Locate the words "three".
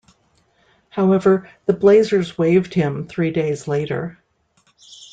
3.07-3.29